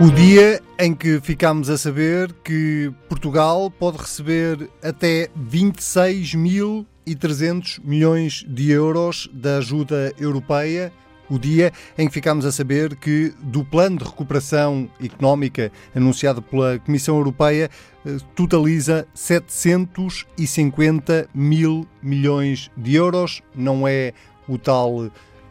[0.00, 8.70] O dia em que ficámos a saber que Portugal pode receber até 26.300 milhões de
[8.70, 10.92] euros da ajuda europeia.
[11.28, 16.78] O dia em que ficámos a saber que do plano de recuperação económica anunciado pela
[16.78, 17.68] Comissão Europeia
[18.06, 23.42] eh, totaliza 750 mil milhões de euros.
[23.52, 24.12] Não é
[24.48, 25.10] o tal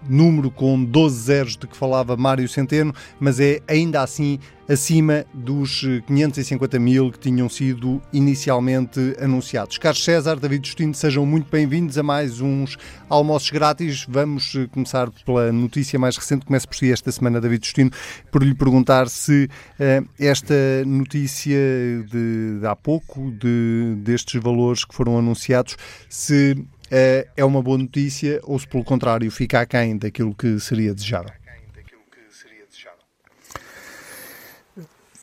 [0.10, 5.82] número com 12 zeros de que falava Mário Centeno, mas é ainda assim acima dos
[6.08, 9.78] 550 mil que tinham sido inicialmente anunciados.
[9.78, 12.78] Carlos César, David Justino, sejam muito bem-vindos a mais uns
[13.10, 14.06] almoços grátis.
[14.10, 17.92] Vamos eh, começar pela notícia mais recente, começa por si esta semana, David Justino,
[18.30, 20.54] por lhe perguntar se uh, esta
[20.86, 21.58] notícia
[22.12, 25.78] de, de há pouco, de, destes valores que foram anunciados,
[26.10, 26.58] se
[26.90, 31.32] é, é uma boa notícia ou se, pelo contrário, fica aquém daquilo que seria desejável?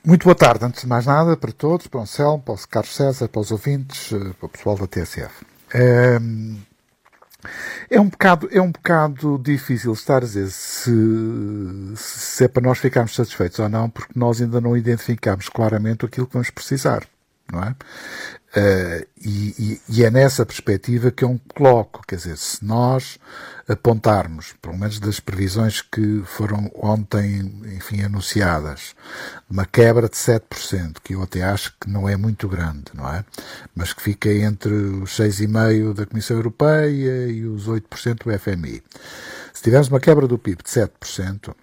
[0.07, 2.95] Muito boa tarde, antes de mais nada, para todos, para o Anselmo, para o Carlos
[2.95, 5.47] César, para os ouvintes, eh, para o pessoal da TSF.
[5.73, 6.19] É,
[7.89, 10.93] é, um bocado, é um bocado difícil estar a dizer se,
[11.97, 16.27] se é para nós ficarmos satisfeitos ou não, porque nós ainda não identificamos claramente aquilo
[16.27, 17.07] que vamos precisar,
[17.53, 17.77] não é?
[18.57, 23.19] Uh, e, e, é nessa perspectiva que eu me coloco, quer dizer, se nós
[23.69, 28.95] apontarmos, pelo menos das previsões que foram ontem, enfim, anunciadas,
[29.51, 33.25] uma quebra de 7%, que eu até acho que não é muito grande, não é?
[33.75, 38.85] Mas que fica entre os 6,5% da Comissão Europeia e os 8% do FMI.
[39.53, 41.55] Se tivermos uma quebra do PIB de 7%,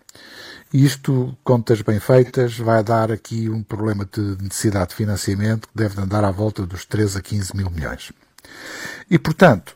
[0.74, 6.00] isto, contas bem feitas, vai dar aqui um problema de necessidade de financiamento que deve
[6.02, 8.12] andar à volta dos 13 a 15 mil milhões.
[9.10, 9.76] E, portanto,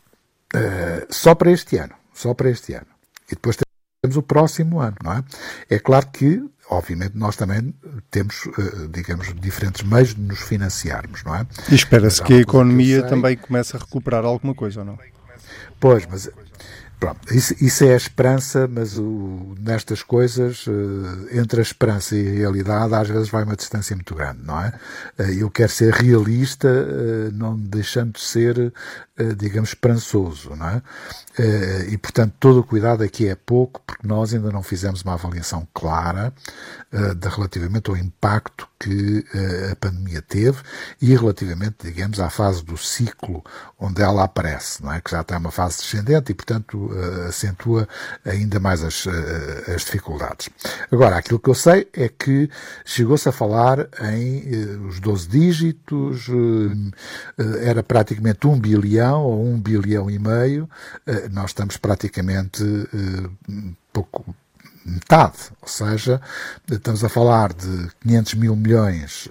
[0.55, 2.87] uh, só para este ano, só para este ano.
[3.29, 3.57] E depois
[4.01, 5.23] temos o próximo ano, não é?
[5.69, 7.73] É claro que, obviamente, nós também
[8.09, 11.45] temos, uh, digamos, diferentes meios de nos financiarmos, não é?
[11.69, 14.97] E espera-se que a economia que também comece a recuperar alguma coisa, ou não?
[15.77, 16.29] Pois, mas
[16.99, 22.37] Pronto, isso, isso, é a esperança, mas o, nestas coisas, uh, entre a esperança e
[22.37, 24.73] a realidade, às vezes vai uma distância muito grande, não é?
[25.19, 28.73] Uh, eu quero ser realista, uh, não deixando de ser,
[29.37, 30.81] digamos, esperançoso, não é?
[31.89, 35.67] e, portanto, todo o cuidado aqui é pouco, porque nós ainda não fizemos uma avaliação
[35.73, 36.33] clara
[36.91, 39.25] de, relativamente ao impacto que
[39.71, 40.59] a pandemia teve
[41.01, 43.43] e relativamente, digamos, à fase do ciclo
[43.79, 45.01] onde ela aparece, não é?
[45.01, 46.89] Que já está uma fase descendente e, portanto,
[47.27, 47.87] acentua
[48.25, 49.05] ainda mais as,
[49.67, 50.49] as dificuldades.
[50.91, 52.49] Agora, aquilo que eu sei é que
[52.85, 56.27] chegou-se a falar em os 12 dígitos,
[57.61, 60.69] era praticamente um bilhão ou um bilhão e meio,
[61.31, 62.63] nós estamos praticamente
[63.93, 64.35] pouco
[64.85, 66.21] metade, ou seja,
[66.69, 69.27] estamos a falar de 500 mil milhões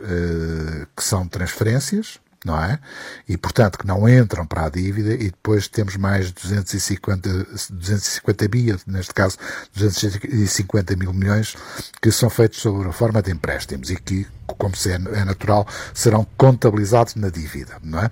[0.97, 2.78] que são transferências, não é?
[3.27, 8.77] E, portanto, que não entram para a dívida e depois temos mais 250, 250 bi,
[8.87, 9.38] neste caso
[9.75, 11.56] 250 mil milhões,
[12.03, 16.27] que são feitos sob a forma de empréstimos e que, como é, é natural, serão
[16.37, 18.10] contabilizados na dívida, não é?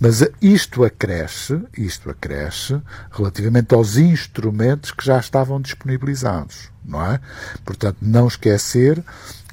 [0.00, 2.80] Mas isto acresce, isto acresce
[3.12, 7.20] relativamente aos instrumentos que já estavam disponibilizados, não é?
[7.64, 9.04] Portanto, não esquecer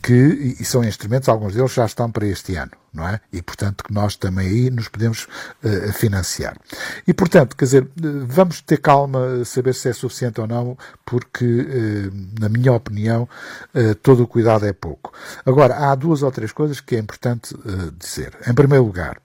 [0.06, 3.20] que, e são instrumentos, alguns deles já estão para este ano, não é?
[3.34, 5.28] E, portanto, que nós também aí nos podemos
[5.64, 6.56] uh, financiar.
[7.08, 7.90] E, portanto, quer dizer,
[8.28, 13.28] vamos ter calma, saber se é suficiente ou não, porque, uh, na minha opinião,
[13.74, 15.12] uh, todo o cuidado é pouco.
[15.44, 17.56] Agora, há duas ou três coisas que é importante
[17.98, 18.38] dizer.
[18.48, 19.20] Em primeiro lugar,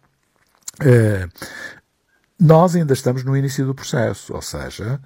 [2.39, 4.99] nós ainda estamos no início do processo, ou seja,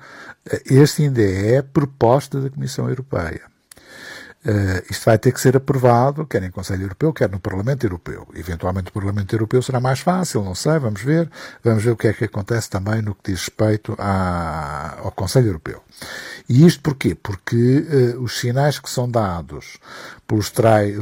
[0.66, 3.53] este ainda é proposta da Comissão Europeia.
[4.46, 8.28] Uh, isto vai ter que ser aprovado, quer em Conselho Europeu, quer no Parlamento Europeu.
[8.34, 11.30] Eventualmente o Parlamento Europeu será mais fácil, não sei, vamos ver.
[11.62, 15.46] Vamos ver o que é que acontece também no que diz respeito à, ao Conselho
[15.46, 15.82] Europeu.
[16.46, 17.14] E isto porquê?
[17.14, 19.78] Porque uh, os sinais que são dados
[20.26, 20.94] pelos, trai,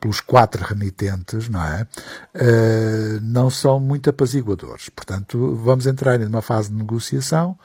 [0.00, 1.86] pelos quatro remitentes, não é?
[2.34, 4.88] Uh, não são muito apaziguadores.
[4.88, 7.58] Portanto, vamos entrar numa fase de negociação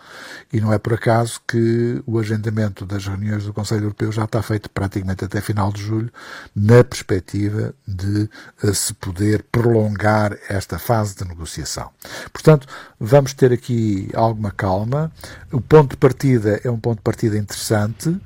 [0.51, 4.41] e não é por acaso que o agendamento das reuniões do Conselho Europeu já está
[4.41, 6.11] feito praticamente até final de julho,
[6.55, 8.29] na perspectiva de
[8.63, 11.89] uh, se poder prolongar esta fase de negociação.
[12.31, 12.67] Portanto,
[12.99, 15.11] vamos ter aqui alguma calma.
[15.51, 18.19] O ponto de partida é um ponto de partida interessante,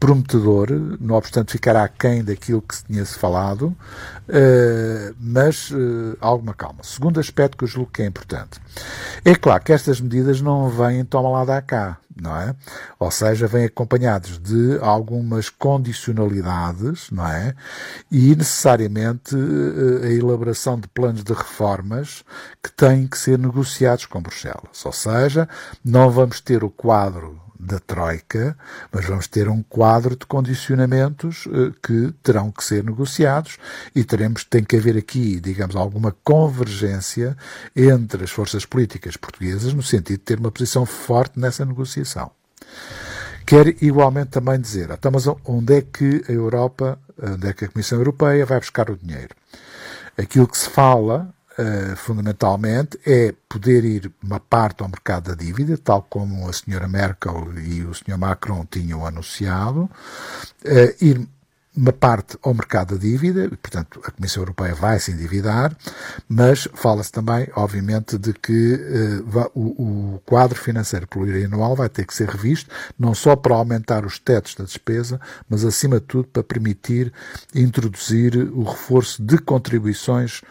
[0.00, 0.68] prometedor,
[0.98, 6.82] não obstante ficar aquém daquilo que se tinha-se falado, uh, mas uh, alguma calma.
[6.82, 8.58] Segundo aspecto que eu julgo que é importante.
[9.22, 12.56] É claro que estas medidas não vêm toma lá da cá, não é?
[12.98, 17.54] Ou seja, vêm acompanhados de algumas condicionalidades, não é?
[18.10, 22.24] E necessariamente uh, a elaboração de planos de reformas
[22.62, 24.82] que têm que ser negociados com Bruxelas.
[24.82, 25.46] Ou seja,
[25.84, 28.56] não vamos ter o quadro da Troika,
[28.90, 33.58] mas vamos ter um quadro de condicionamentos eh, que terão que ser negociados
[33.94, 37.36] e teremos, tem que haver aqui, digamos, alguma convergência
[37.76, 42.30] entre as forças políticas portuguesas no sentido de ter uma posição forte nessa negociação.
[43.46, 47.68] Quero igualmente também dizer, então, mas onde é que a Europa, onde é que a
[47.68, 49.34] Comissão Europeia vai buscar o dinheiro?
[50.16, 55.76] Aquilo que se fala uh, fundamentalmente, é poder ir uma parte ao mercado da dívida,
[55.76, 59.82] tal como a senhora Merkel e o senhor Macron tinham anunciado,
[60.64, 61.28] uh, ir
[61.76, 65.76] uma parte ao mercado da dívida, portanto a Comissão Europeia vai se endividar,
[66.28, 72.14] mas fala-se também, obviamente, de que uh, o, o, quadro financeiro plurianual vai ter que
[72.14, 72.68] ser revisto,
[72.98, 77.12] não só para aumentar os tetos da despesa, mas acima de tudo para permitir
[77.54, 80.42] introduzir o reforço de contribuições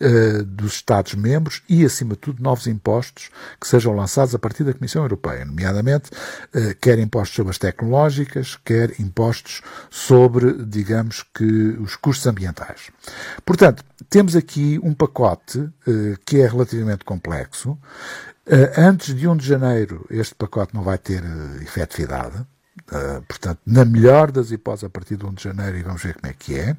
[0.00, 3.30] uh, dos Estados-membros e, acima de tudo, novos impostos
[3.60, 8.58] que sejam lançados a partir da Comissão Europeia, nomeadamente uh, quer impostos sobre as tecnológicas,
[8.64, 11.44] quer impostos sobre digamos que,
[11.80, 12.90] os custos ambientais.
[13.44, 15.72] Portanto, temos aqui um pacote uh,
[16.24, 17.78] que é relativamente complexo.
[18.46, 22.36] Uh, antes de 1 de janeiro, este pacote não vai ter uh, efetividade.
[22.90, 26.14] Uh, portanto, na melhor das hipóteses, a partir de 1 de janeiro, e vamos ver
[26.14, 26.76] como é que é.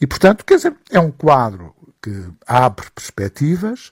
[0.00, 1.74] E, portanto, quer dizer, é um quadro
[2.04, 3.90] que abre perspectivas,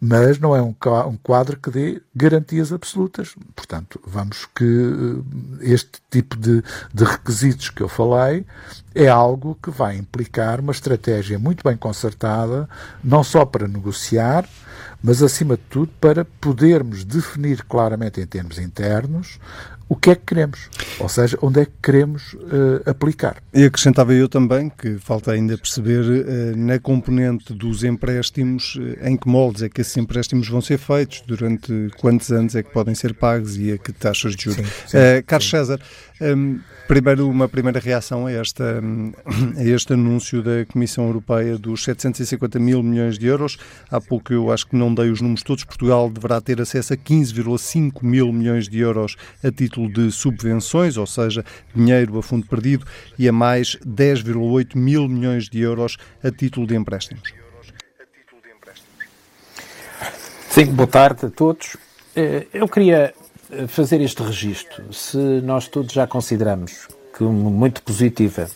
[0.00, 0.74] mas não é um,
[1.22, 3.36] quadro que dê garantias absolutas.
[3.54, 4.64] Portanto, vamos que
[5.60, 8.44] eh, este tipo de, de requisitos que eu falei
[8.92, 12.68] é algo que vai implicar uma estratégia muito bem concertada,
[13.04, 14.48] não só para negociar,
[15.00, 19.38] mas acima de tudo para podermos definir claramente em termos internos
[19.88, 23.36] o que é que queremos, ou seja, onde é que queremos uh, aplicar.
[23.52, 29.16] E acrescentava eu também que falta ainda perceber uh, na componente dos empréstimos uh, em
[29.16, 32.94] que moldes é que esses empréstimos vão ser feitos, durante quantos anos é que podem
[32.94, 34.66] ser pagos e a que taxas de juros.
[34.66, 35.50] Sim, sim, Carlos sim.
[35.50, 35.80] César,
[36.20, 38.80] um, primeiro uma primeira reação a, esta,
[39.58, 43.56] a este anúncio da Comissão Europeia dos 750 mil milhões de euros.
[43.90, 45.64] Há pouco eu acho que não dei os números todos.
[45.64, 51.06] Portugal deverá ter acesso a 15,5 mil milhões de euros a título de subvenções, ou
[51.06, 51.44] seja,
[51.74, 52.86] dinheiro a fundo perdido,
[53.18, 57.32] e a mais 10,8 mil milhões de euros a título de empréstimos.
[60.48, 61.76] Sim, boa tarde a todos.
[62.14, 63.12] Eh, eu queria
[63.68, 68.48] fazer este registro, se nós todos já consideramos que muito positiva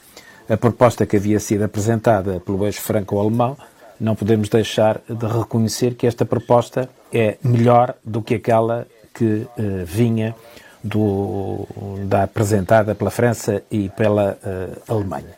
[0.49, 3.57] a proposta que havia sido apresentada pelo eixo franco-alemão,
[4.01, 9.49] não podemos deixar de reconhecer que esta proposta é melhor do que aquela que uh,
[9.85, 10.35] vinha
[10.83, 11.67] do,
[12.05, 15.37] da apresentada pela França e pela uh, Alemanha.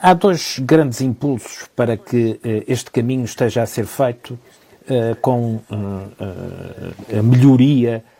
[0.00, 4.38] Há dois grandes impulsos para que uh, este caminho esteja a ser feito
[5.20, 8.17] com a melhoria eh,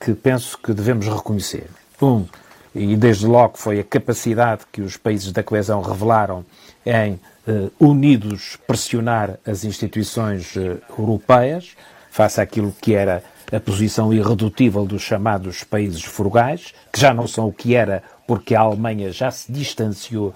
[0.00, 1.68] que penso que devemos reconhecer.
[2.00, 2.26] Um,
[2.74, 6.44] e desde logo foi a capacidade que os países da coesão revelaram
[6.84, 11.76] em, uh, unidos, pressionar as instituições uh, europeias,
[12.10, 13.22] face àquilo que era
[13.52, 18.54] a posição irredutível dos chamados países frugais, que já não são o que era porque
[18.54, 20.34] a Alemanha já se distanciou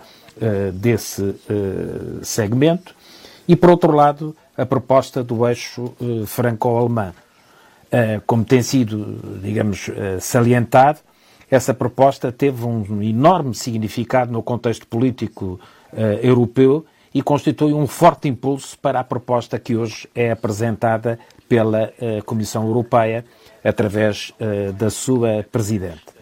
[0.74, 1.34] desse
[2.22, 2.94] segmento,
[3.48, 5.94] e por outro lado, a proposta do eixo
[6.26, 7.25] franco-alemão, eh,
[8.26, 11.00] como tem sido, digamos, eh, salientado,
[11.50, 15.60] essa proposta teve um enorme significado no contexto político
[15.92, 21.92] eh, europeu e constitui um forte impulso para a proposta que hoje é apresentada pela
[22.26, 23.24] Comissão Europeia
[23.64, 24.34] através
[24.76, 26.15] da sua Presidente.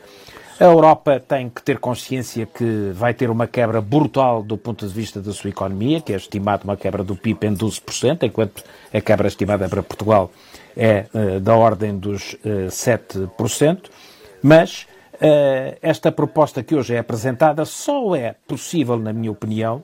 [0.59, 4.93] A Europa tem que ter consciência que vai ter uma quebra brutal do ponto de
[4.93, 9.01] vista da sua economia, que é estimada uma quebra do PIB em 12%, enquanto a
[9.01, 10.31] quebra estimada para Portugal
[10.77, 13.91] é uh, da ordem dos uh, eh, 7%,
[14.43, 19.83] mas uh, esta proposta que hoje é apresentada só é possível, na minha opinião,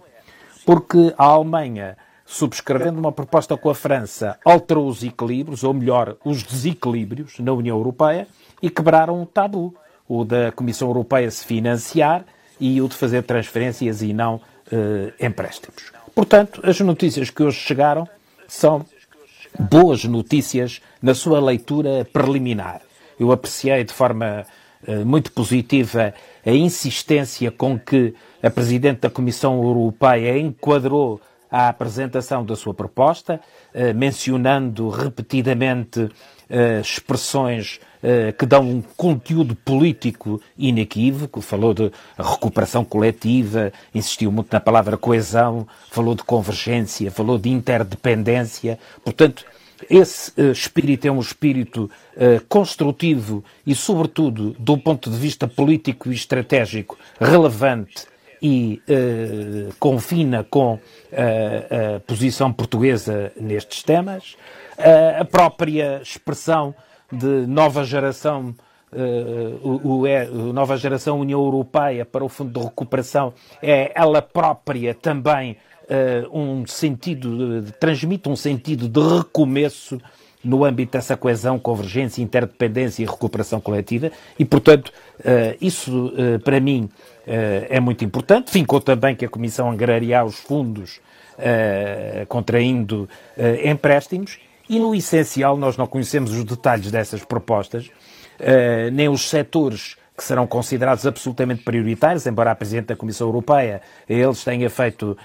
[0.65, 6.45] porque a Alemanha, subscrevendo uma proposta com a França, alterou os equilíbrios, ou melhor, os
[6.45, 8.29] desequilíbrios na União Europeia
[8.63, 9.75] e quebraram um tabu,
[10.11, 12.25] o da Comissão Europeia se financiar
[12.59, 14.41] e o de fazer transferências e não
[15.21, 15.93] empréstimos.
[16.13, 18.09] Portanto, as notícias que hoje chegaram
[18.49, 18.85] são
[19.57, 22.81] boas notícias na sua leitura preliminar.
[23.21, 24.45] Eu apreciei de forma
[25.07, 26.13] muito positiva
[26.45, 28.13] a insistência com que
[28.43, 33.41] a Presidente da Comissão Europeia enquadrou a apresentação da sua proposta,
[33.95, 36.09] mencionando repetidamente
[36.83, 37.79] expressões
[38.39, 45.67] que dão um conteúdo político inequívoco, falou de recuperação coletiva, insistiu muito na palavra coesão,
[45.91, 48.79] falou de convergência, falou de interdependência.
[49.05, 49.45] Portanto,
[49.89, 56.11] esse uh, espírito é um espírito uh, construtivo e, sobretudo, do ponto de vista político
[56.11, 58.07] e estratégico, relevante
[58.43, 60.79] e uh, confina com
[61.13, 64.37] a posição portuguesa nestes temas.
[65.19, 66.75] a própria expressão
[67.13, 68.55] de nova geração
[68.93, 74.93] Uh, o, o, nova geração União Europeia para o Fundo de Recuperação é ela própria
[74.93, 75.57] também
[75.91, 80.01] uh, um sentido, uh, transmite um sentido de recomeço
[80.43, 84.89] no âmbito dessa coesão, convergência, interdependência e recuperação coletiva e, portanto,
[85.21, 86.13] uh, isso
[86.43, 86.89] para mim
[87.27, 88.51] é muito importante.
[88.51, 90.99] Fincou também que a Comissão angariar os fundos
[92.27, 93.09] contraindo
[93.63, 94.39] empréstimos
[94.71, 97.91] e, no essencial, nós não conhecemos os detalhes dessas propostas,
[98.93, 104.45] nem os setores que serão considerados absolutamente prioritários, embora a Presidente da Comissão Europeia eles
[104.45, 105.17] tenha feito uh,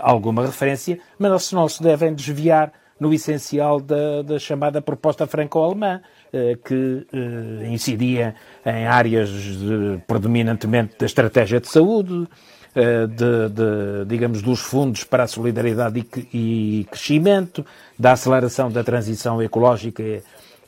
[0.00, 6.00] alguma referência, mas não se devem desviar no essencial da, da chamada proposta franco-alemã,
[6.32, 12.28] uh, que uh, incidia em áreas de, predominantemente da estratégia de saúde,
[12.74, 17.64] de, de, digamos, dos fundos para a solidariedade e, e crescimento,
[17.98, 20.02] da aceleração da transição ecológica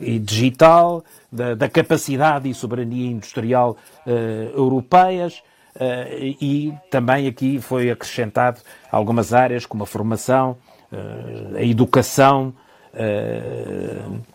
[0.01, 4.11] e digital, da, da capacidade e soberania industrial uh,
[4.57, 5.43] europeias.
[5.75, 8.61] Uh, e também aqui foi acrescentado
[8.91, 10.57] algumas áreas como a formação,
[10.93, 12.55] uh, a educação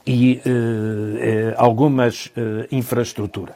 [0.05, 0.39] e
[1.57, 2.31] algumas
[2.71, 3.55] infraestruturas.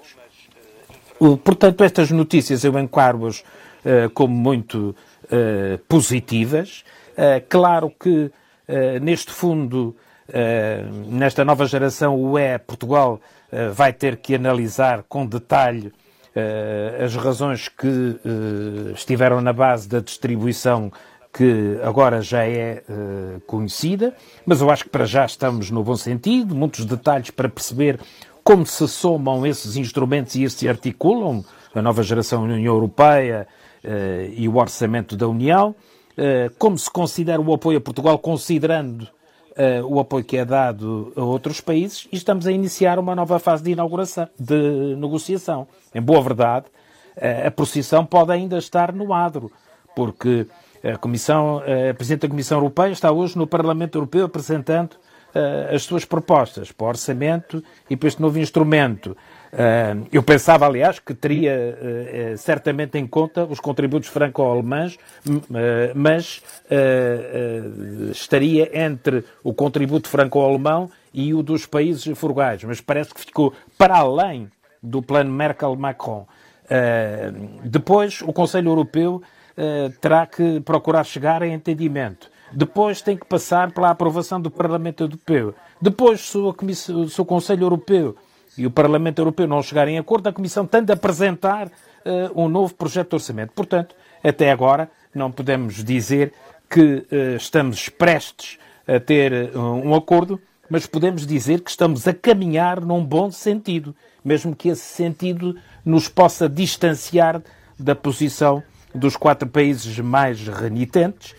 [1.43, 3.43] Portanto, estas notícias eu enquadro-as
[4.13, 4.95] como muito
[5.87, 6.83] positivas.
[7.49, 8.31] Claro que
[9.01, 9.95] neste fundo
[11.07, 13.19] nesta nova geração, o E Portugal
[13.73, 15.93] vai ter que analisar com detalhe
[17.03, 18.19] as razões que
[18.93, 20.91] estiveram na base da distribuição
[21.31, 22.81] que agora já é
[23.45, 24.15] conhecida,
[24.45, 27.99] mas eu acho que para já estamos no bom sentido, muitos detalhes para perceber
[28.43, 33.47] como se somam esses instrumentos e se articulam, a nova geração União Europeia
[34.35, 35.75] e o orçamento da União,
[36.57, 39.07] como se considera o apoio a Portugal, considerando
[39.55, 43.39] uh, o apoio que é dado a outros países e estamos a iniciar uma nova
[43.39, 45.67] fase de inauguração, de negociação.
[45.93, 46.65] Em boa verdade,
[47.45, 49.49] a procissão pode ainda estar no adro,
[49.95, 50.45] porque
[50.83, 54.97] a Comissão, a Presidente da Comissão Europeia está hoje no Parlamento Europeu apresentando
[55.73, 59.15] as suas propostas para o orçamento e para este novo instrumento.
[59.55, 64.97] Uh, eu pensava, aliás, que teria uh, certamente em conta os contributos franco-alemães,
[65.95, 66.43] mas
[68.11, 72.63] estaria entre o contributo franco-alemão e o dos países frugais.
[72.65, 74.51] Mas parece que ficou para além
[74.83, 76.27] do plano Merkel-Macron.
[77.63, 79.21] depois, o Conselho Europeu
[80.01, 82.29] terá que procurar chegar a entendimento.
[82.51, 85.55] Depois tem que passar pela aprovação do Parlamento Europeu.
[85.81, 88.15] Depois, se o Conselho Europeu
[88.57, 92.47] e o Parlamento Europeu não chegarem a acordo, a Comissão tem de apresentar uh, um
[92.47, 93.51] novo projeto de orçamento.
[93.53, 96.33] Portanto, até agora, não podemos dizer
[96.69, 98.57] que uh, estamos prestes
[98.87, 103.95] a ter uh, um acordo, mas podemos dizer que estamos a caminhar num bom sentido,
[104.23, 107.41] mesmo que esse sentido nos possa distanciar
[107.77, 111.35] da posição dos quatro países mais renitentes,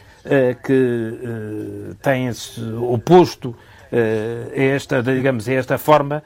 [0.65, 3.57] que têm-se oposto
[3.91, 6.23] a esta, digamos, a esta forma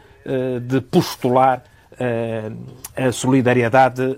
[0.63, 1.63] de postular
[2.03, 2.51] eh,
[2.97, 4.17] a solidariedade uh,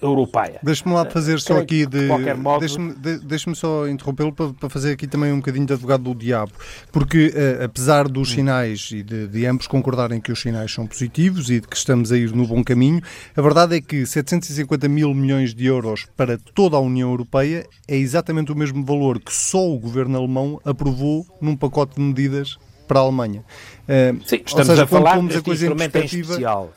[0.00, 0.60] europeia.
[0.62, 2.02] Deixe-me lá fazer só aqui de.
[2.02, 2.60] de qualquer modo...
[2.60, 6.14] Deixe-me de, deixe só interrompê-lo para, para, fazer aqui também um bocadinho de advogado do
[6.14, 6.52] diabo,
[6.92, 8.34] porque uh, apesar dos hum.
[8.36, 12.12] sinais e de, de, ambos concordarem que os sinais são positivos e de que estamos
[12.12, 13.00] a ir no bom caminho,
[13.36, 17.96] a verdade é que 750 mil milhões de euros para toda a União Europeia é
[17.96, 23.00] exatamente o mesmo valor que só o governo alemão aprovou num pacote de medidas para
[23.00, 23.44] a Alemanha.
[23.82, 26.72] Uh, Sim, estamos seja, a falar deste coisa instrumento em, em especial.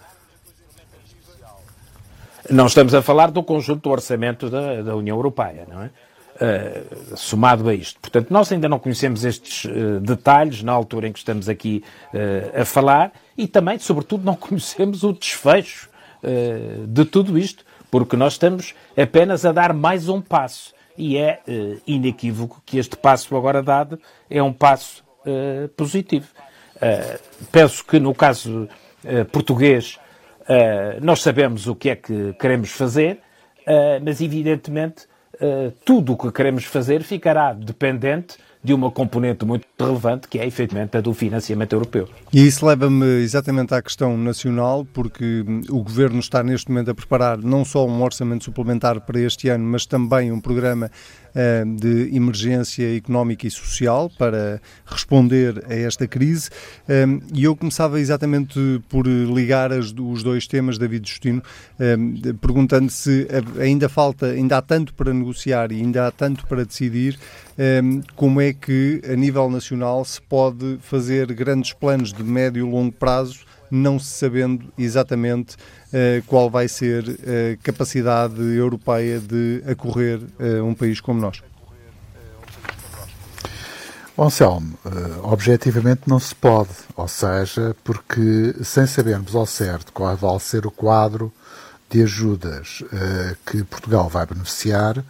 [2.49, 5.89] Não estamos a falar do conjunto do orçamento da, da União Europeia, não é?
[6.39, 7.99] Uh, somado a isto.
[7.99, 11.83] Portanto, nós ainda não conhecemos estes uh, detalhes na altura em que estamos aqui
[12.13, 15.89] uh, a falar e também, sobretudo, não conhecemos o desfecho
[16.87, 20.73] de tudo isto, porque nós estamos apenas a dar mais um passo.
[20.97, 21.41] E é
[21.85, 25.03] inequívoco que este passo agora dado é um passo
[25.75, 26.27] positivo.
[26.75, 28.67] Uh, penso que no caso
[29.03, 29.99] uh, português
[31.01, 33.19] nós sabemos o que é que queremos fazer,
[34.01, 35.05] mas evidentemente
[35.83, 40.97] tudo o que queremos fazer ficará dependente de uma componente muito relevante, que é efetivamente
[40.97, 42.09] a do financiamento europeu.
[42.33, 46.95] E isso leva-me exatamente à questão nacional, porque hum, o Governo está neste momento a
[46.95, 50.91] preparar não só um orçamento suplementar para este ano, mas também um programa
[51.79, 56.49] de emergência económica e social para responder a esta crise.
[56.89, 61.43] Um, e eu começava exatamente por ligar os dois temas, David Justino,
[61.79, 63.27] um, perguntando se
[63.59, 67.17] ainda falta, ainda há tanto para negociar e ainda há tanto para decidir
[68.15, 72.91] como é que, a nível nacional, se pode fazer grandes planos de médio e longo
[72.91, 80.63] prazo, não se sabendo exatamente uh, qual vai ser a capacidade europeia de acorrer uh,
[80.63, 81.41] um país como nós?
[84.15, 90.15] Bom, Selmo, uh, objetivamente não se pode, ou seja, porque sem sabermos ao certo qual
[90.15, 91.31] vai ser o quadro
[91.89, 92.83] de ajudas
[93.45, 95.01] que Portugal vai beneficiar,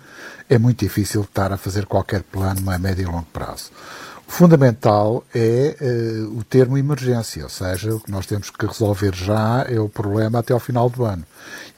[0.48, 3.72] é muito difícil estar a fazer qualquer plano a médio e longo prazo.
[4.28, 9.66] Fundamental é uh, o termo emergência, ou seja, o que nós temos que resolver já
[9.68, 11.24] é o problema até ao final do ano.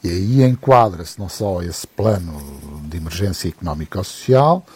[0.02, 2.42] E aí enquadra-se não só esse plano
[2.84, 4.66] de emergência económica ou social,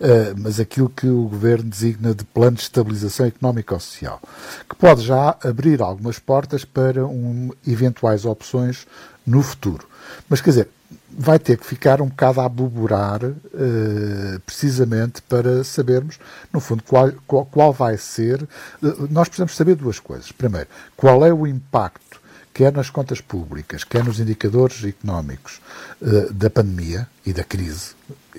[0.00, 4.22] uh, mas aquilo que o Governo designa de plano de estabilização económica ou social,
[4.68, 8.86] que pode já abrir algumas portas para um, eventuais opções
[9.26, 9.86] no futuro.
[10.28, 10.68] Mas quer dizer,
[11.10, 16.18] vai ter que ficar um bocado a aboborar, uh, precisamente para sabermos,
[16.52, 18.42] no fundo, qual, qual, qual vai ser.
[18.82, 20.32] Uh, nós precisamos saber duas coisas.
[20.32, 22.20] Primeiro, qual é o impacto,
[22.52, 25.60] quer nas contas públicas, quer nos indicadores económicos
[26.00, 27.94] uh, da pandemia e da crise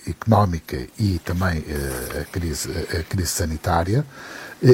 [0.08, 1.64] económica e também
[2.22, 4.06] a, crise, a crise sanitária.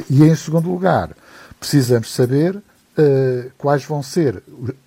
[0.09, 1.11] e, em segundo lugar,
[1.59, 2.61] precisamos saber
[3.57, 4.43] quais vão ser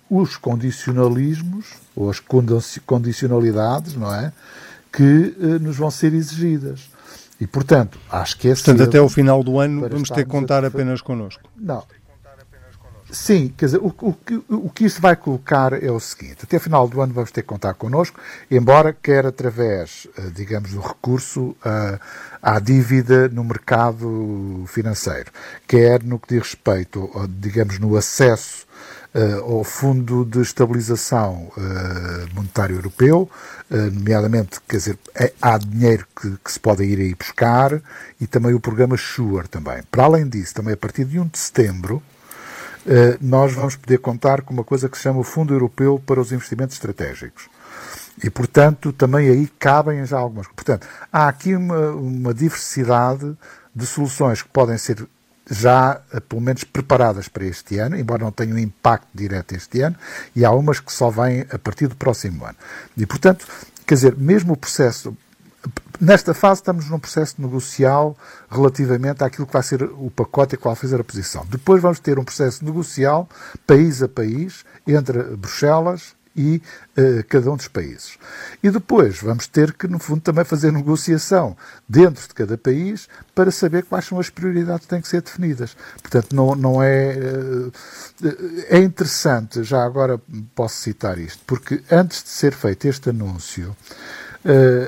[0.09, 2.21] os condicionalismos ou as
[2.85, 4.31] condicionalidades, não é?
[4.91, 6.89] Que uh, nos vão ser exigidas.
[7.39, 10.63] E, portanto, acho que é Portanto, até o final do ano vamos ter que contar
[10.63, 10.67] a...
[10.67, 11.43] apenas connosco.
[11.57, 11.83] Não.
[13.15, 14.15] Sim, quer dizer, o, o,
[14.49, 17.47] o, que isso vai colocar é o seguinte: até final do ano vamos ter que
[17.47, 18.19] contar connosco,
[18.51, 21.97] embora quer através, eh, digamos, do recurso uh,
[22.41, 25.31] à dívida no mercado financeiro,
[25.65, 28.67] quer no que diz respeito, digamos, no acesso
[29.15, 33.29] uh, ao Fundo de Estabilização uh, Monetário Europeu,
[33.71, 37.81] uh, nomeadamente, quer dizer, é, há dinheiro que, que, se pode ir aí buscar
[38.19, 39.81] e também o programa SURE também.
[39.89, 42.03] Para além disso, também a partir de 1 de setembro,
[43.21, 46.31] nós vamos poder contar com uma coisa que se chama o Fundo Europeu para os
[46.31, 47.49] Investimentos Estratégicos.
[48.23, 50.47] E, portanto, também aí cabem já algumas.
[50.47, 53.35] Portanto, há aqui uma, uma diversidade
[53.75, 55.05] de soluções que podem ser
[55.49, 59.95] já, eh, pelo menos, preparadas para este ano, embora não tenham impacto direto este ano,
[60.35, 62.55] e há umas que só vêm a partir do próximo ano.
[62.97, 63.45] E, portanto,
[63.85, 65.15] quer dizer, mesmo o processo.
[65.99, 68.17] Nesta fase estamos num processo negocial
[68.49, 71.45] relativamente àquilo que vai ser o pacote e qual fazer a posição.
[71.49, 73.29] Depois vamos ter um processo negocial,
[73.65, 76.61] país a país, entre Bruxelas e
[76.97, 78.17] uh, cada um dos países.
[78.61, 81.55] E depois vamos ter que, no fundo, também fazer negociação
[81.87, 85.77] dentro de cada país para saber quais são as prioridades que têm que ser definidas.
[86.01, 87.15] Portanto, não, não é.
[87.17, 87.71] Uh,
[88.67, 90.19] é interessante, já agora
[90.53, 93.75] posso citar isto, porque antes de ser feito este anúncio,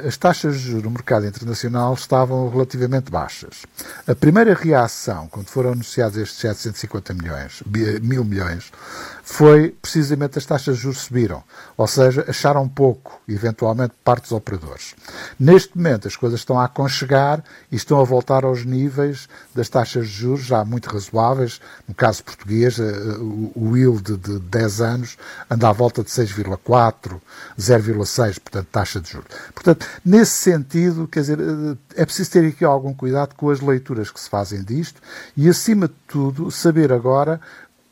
[0.06, 3.63] as taxas de juros no mercado internacional estavam relativamente baixas.
[4.08, 7.63] A primeira reação, quando foram anunciados estes 750 milhões,
[8.02, 8.72] mil milhões,
[9.24, 11.43] foi precisamente as taxas de juros subiram,
[11.76, 14.96] ou seja, acharam pouco, eventualmente, parte dos operadores.
[15.38, 20.08] Neste momento, as coisas estão a aconchegar e estão a voltar aos níveis das taxas
[20.08, 21.60] de juros já muito razoáveis.
[21.86, 22.84] No caso português, eh,
[23.54, 25.17] o yield de 10 anos
[25.50, 27.20] anda à volta de 6,4,
[27.60, 29.28] 0,6, portanto, taxa de juros.
[29.53, 34.12] Portanto, nesse sentido, quer dizer, eh, é preciso ter aqui algum cuidado com as leituras
[34.12, 35.01] que se fazem disto
[35.36, 37.39] e, acima de tudo, saber agora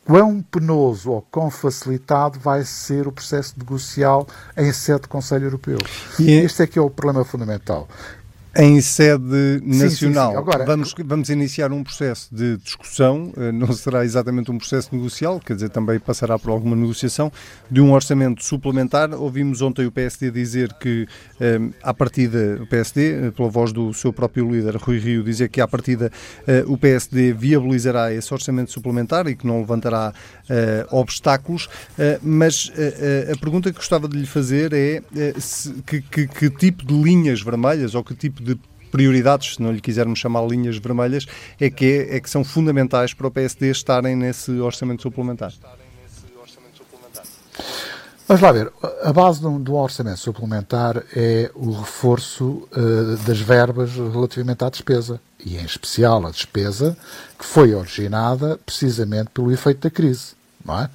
[0.04, 5.78] quão penoso ou quão facilitado vai ser o processo negocial em sede do Conselho Europeu.
[6.18, 7.88] E este é que é o problema fundamental
[8.56, 9.88] em sede nacional.
[9.88, 10.38] Sim, sim, sim.
[10.38, 15.38] Agora, vamos, vamos iniciar um processo de discussão, eh, não será exatamente um processo negocial,
[15.40, 17.30] quer dizer, também passará por alguma negociação,
[17.70, 19.12] de um orçamento suplementar.
[19.12, 21.06] Ouvimos ontem o PSD dizer que,
[21.40, 25.48] eh, à partida, o PSD, eh, pela voz do seu próprio líder, Rui Rio, dizer
[25.48, 26.10] que, à partida,
[26.66, 30.12] o PSD viabilizará esse orçamento suplementar e que não levantará
[30.90, 31.68] obstáculos,
[32.22, 32.70] mas
[33.32, 35.02] a pergunta que gostava de lhe fazer é
[35.38, 38.45] se, que, que, que tipo de linhas vermelhas ou que tipo de
[38.90, 41.26] prioridades, se não lhe quisermos chamar linhas vermelhas,
[41.60, 45.52] é que, é, é que são fundamentais para o PSD estarem nesse orçamento suplementar.
[48.28, 48.72] Vamos lá ver,
[49.04, 54.68] a base de de um orçamento suplementar é o reforço uh, das verbas relativamente à
[54.68, 56.96] despesa, e em especial a despesa
[57.38, 60.90] que foi originada precisamente pelo efeito da crise, não é?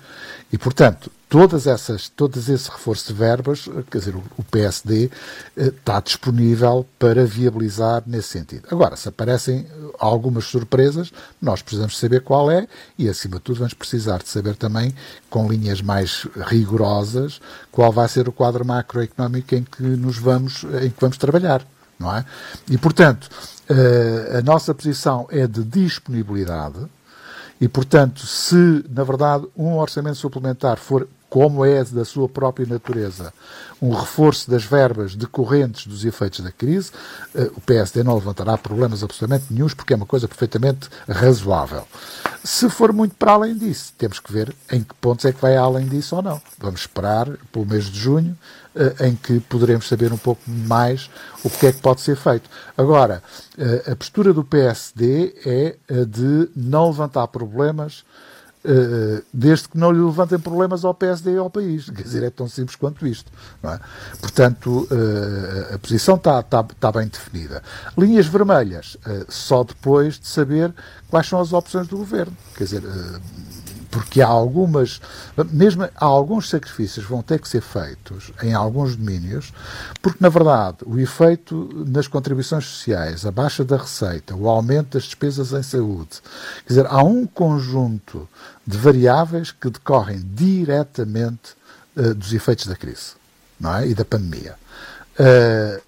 [0.51, 5.09] E, portanto, todas essas, todos esse reforço de verbas, quer dizer, o PSD
[5.55, 8.67] eh, está disponível para viabilizar nesse sentido.
[8.69, 9.65] Agora, se aparecem
[9.97, 11.09] algumas surpresas,
[11.41, 12.67] nós precisamos saber qual é
[12.97, 14.93] e, acima de tudo, vamos precisar de saber também,
[15.29, 17.39] com linhas mais rigorosas,
[17.71, 21.65] qual vai ser o quadro macroeconómico em que nos vamos, em que vamos trabalhar.
[21.97, 22.25] Não é?
[22.69, 23.29] E, portanto,
[23.69, 26.89] eh, a nossa posição é de disponibilidade,
[27.61, 33.33] e, portanto, se, na verdade, um orçamento suplementar for como é da sua própria natureza,
[33.81, 36.91] um reforço das verbas decorrentes dos efeitos da crise,
[37.33, 41.87] eh, o PSD não levantará problemas absolutamente nenhums, porque é uma coisa perfeitamente razoável.
[42.43, 45.55] Se for muito para além disso, temos que ver em que pontos é que vai
[45.55, 46.41] além disso ou não.
[46.59, 48.37] Vamos esperar pelo mês de junho,
[48.75, 51.09] eh, em que poderemos saber um pouco mais
[51.45, 52.49] o que é que pode ser feito.
[52.77, 53.23] Agora,
[53.57, 58.03] eh, a postura do PSD é de não levantar problemas
[59.33, 61.89] desde que não lhe levantem problemas ao PSD e ao país.
[61.89, 63.31] Quer dizer, é tão simples quanto isto.
[63.63, 63.79] É?
[64.19, 67.63] Portanto, uh, a posição está, está, está, bem definida.
[67.97, 70.73] Linhas vermelhas, uh, só depois de saber
[71.09, 72.35] quais são as opções do governo.
[72.55, 72.83] Quer dizer,
[73.91, 75.01] porque há algumas,
[75.51, 79.53] mesmo há alguns sacrifícios vão ter que ser feitos em alguns domínios,
[80.01, 85.03] porque na verdade o efeito nas contribuições sociais, a baixa da receita, o aumento das
[85.03, 86.21] despesas em saúde,
[86.65, 88.27] quer dizer, há um conjunto
[88.65, 91.51] de variáveis que decorrem diretamente
[91.97, 93.13] uh, dos efeitos da crise
[93.59, 93.87] não é?
[93.87, 94.55] e da pandemia.
[95.19, 95.81] Uh,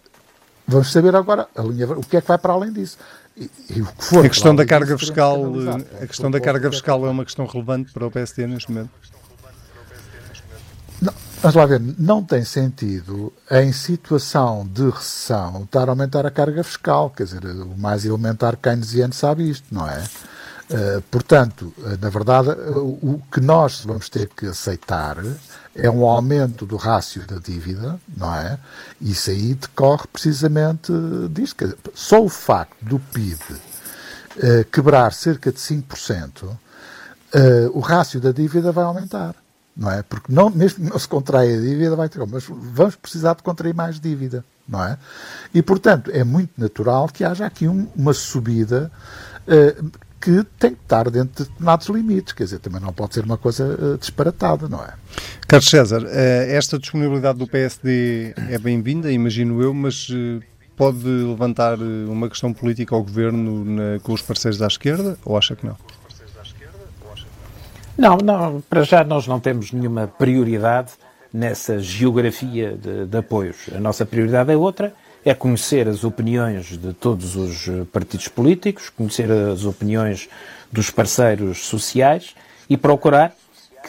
[0.67, 2.97] vamos saber agora linha, o que é que vai para além disso.
[3.39, 5.43] A questão da carga fiscal,
[6.02, 8.91] a questão da carga fiscal é uma questão relevante para o PSD neste momento.
[11.02, 16.32] Não, mas lá ver, não tem sentido em situação de recessão estar a aumentar a
[16.32, 20.04] carga fiscal, quer dizer, o mais elementar keynesiano sabe isto, não é?
[20.69, 25.17] Uh, portanto, uh, na verdade, uh, o que nós vamos ter que aceitar
[25.76, 28.58] é um aumento do rácio da dívida, não é?
[29.02, 30.91] Isso aí decorre precisamente
[31.32, 31.56] disso.
[31.93, 33.39] Só o facto do PIB
[34.71, 36.58] quebrar cerca de 5%, uh,
[37.34, 39.36] eh, o rácio da dívida vai aumentar,
[39.76, 40.04] não é?
[40.04, 43.43] Porque não, mesmo que não se contraia a dívida, vai ter, mas vamos precisar de
[43.43, 44.97] contrair mais dívida, não é?
[45.54, 48.91] E, portanto, é muito natural que haja aqui um, uma subida
[49.47, 49.91] uh,
[50.23, 53.38] que tem que estar dentro de determinados limites, quer dizer, também não pode ser uma
[53.38, 54.93] coisa uh, disparatada, não é?
[55.45, 60.41] Carlos César, uh, esta disponibilidade do PSD é bem-vinda, imagino eu, mas uh,
[60.77, 65.57] pode levantar uma questão política ao governo na, com os parceiros da esquerda ou acha
[65.57, 65.75] que não?
[67.97, 70.93] Não, não, para já nós não temos nenhuma prioridade
[71.33, 73.69] nessa geografia de, de apoios.
[73.75, 74.93] A nossa prioridade é outra
[75.25, 80.27] é conhecer as opiniões de todos os eh, partidos políticos, conhecer as opiniões
[80.71, 82.36] dos parceiros sociais
[82.69, 83.33] e procurar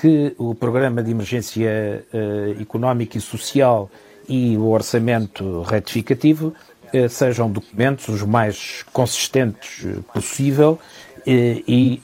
[0.00, 3.88] que o programa de emergência uh, económica e social
[4.28, 6.52] e o orçamento retificativo
[6.92, 10.78] uh, sejam documentos os mais consistentes possível
[11.26, 12.02] e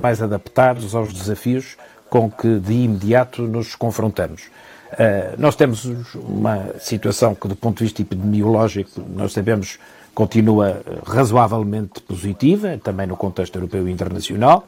[0.00, 1.76] mais adaptados aos desafios
[2.08, 4.42] com que de imediato nos confrontamos.
[4.94, 9.78] Uh, nós temos uma situação que, do ponto de vista epidemiológico, nós sabemos
[10.14, 14.66] continua razoavelmente positiva, também no contexto europeu e internacional.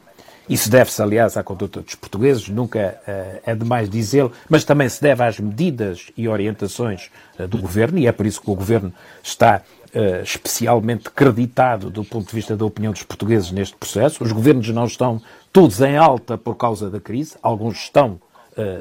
[0.49, 5.01] Isso deve-se, aliás, à conduta dos portugueses, nunca uh, é demais dizê-lo, mas também se
[5.01, 8.93] deve às medidas e orientações uh, do governo, e é por isso que o governo
[9.21, 9.61] está
[9.93, 14.23] uh, especialmente creditado do ponto de vista da opinião dos portugueses neste processo.
[14.23, 18.19] Os governos não estão todos em alta por causa da crise, alguns estão,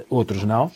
[0.09, 0.70] outros não.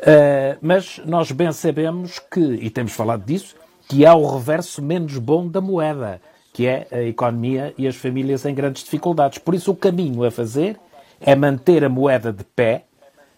[0.00, 3.54] Uh, mas nós bem sabemos que, e temos falado disso,
[3.86, 8.46] que há o reverso menos bom da moeda, que é a economia e as famílias
[8.46, 9.38] em grandes dificuldades.
[9.38, 10.78] Por isso, o caminho a fazer
[11.20, 12.84] é manter a moeda de pé,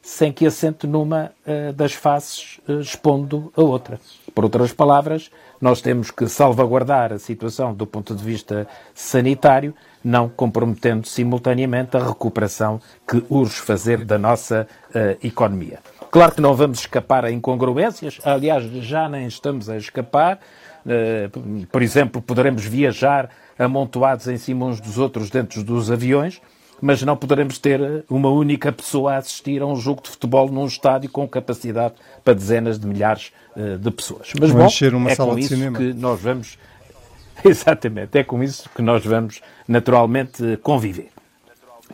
[0.00, 4.00] sem que assente numa uh, das faces, uh, expondo a outra.
[4.34, 10.28] Por outras palavras, nós temos que salvaguardar a situação do ponto de vista sanitário, não
[10.28, 15.78] comprometendo simultaneamente a recuperação que urge fazer da nossa uh, economia.
[16.12, 20.38] Claro que não vamos escapar a incongruências, aliás, já nem estamos a escapar.
[20.86, 21.30] Eh,
[21.72, 26.42] por exemplo, poderemos viajar amontoados em cima uns dos outros dentro dos aviões,
[26.82, 30.66] mas não poderemos ter uma única pessoa a assistir a um jogo de futebol num
[30.66, 34.34] estádio com capacidade para dezenas de milhares eh, de pessoas.
[34.38, 34.68] Mas bom,
[35.08, 35.78] é com isso cinema.
[35.78, 36.58] que nós vamos
[37.42, 41.08] exatamente, é com isso que nós vamos naturalmente conviver.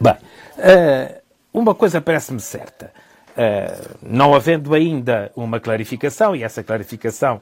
[0.00, 0.16] Bem,
[0.59, 1.20] eh,
[1.54, 2.90] uma coisa parece-me certa.
[4.03, 7.40] Não havendo ainda uma clarificação, e essa clarificação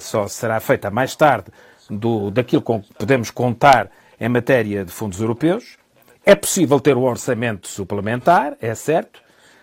[0.00, 1.46] só será feita mais tarde
[1.88, 5.76] do, daquilo com que podemos contar em matéria de fundos europeus,
[6.26, 9.20] é possível ter o orçamento suplementar, é certo,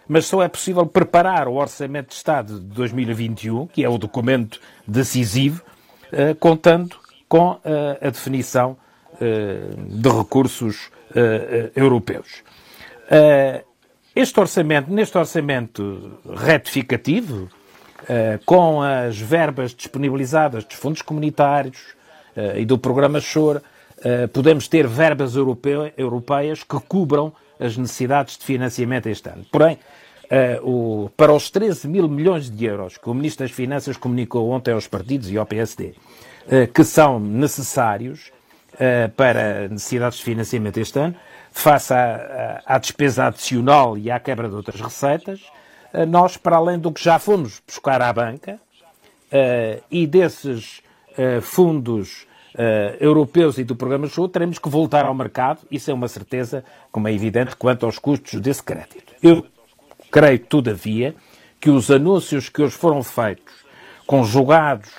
[0.08, 4.60] mas só é possível preparar o Orçamento de Estado de 2021, que é o documento
[4.88, 5.64] decisivo,
[6.40, 6.96] contando
[7.28, 7.60] com
[8.02, 8.78] a definição
[9.20, 10.90] de recursos
[11.76, 12.44] europeus.
[14.16, 17.50] Este orçamento, neste orçamento retificativo,
[18.46, 21.96] com as verbas disponibilizadas dos fundos comunitários
[22.56, 23.60] e do programa SURE,
[24.32, 29.46] podemos ter verbas europeias que cubram as necessidades de financiamento este ano.
[29.52, 29.78] Porém,
[31.18, 34.88] para os 13 mil milhões de euros que o Ministro das Finanças comunicou ontem aos
[34.88, 35.94] partidos e ao PSD,
[36.74, 38.32] que são necessários
[39.16, 41.16] para necessidades de financiamento este ano,
[41.52, 45.42] face à, à, despesa adicional e à quebra de outras receitas,
[45.94, 48.60] eh, nós, para além do que já fomos buscar à banca,
[49.32, 50.84] uh, e desses
[51.42, 52.28] fundos
[53.00, 57.08] europeus e do programa SUR, teremos que voltar ao mercado, isso é uma certeza, como
[57.08, 59.14] é evidente, quanto aos custos desse crédito.
[59.24, 59.46] Eu
[60.12, 61.16] creio, todavia,
[61.58, 63.54] que os anúncios que hoje foram feitos,
[64.06, 64.90] conjugados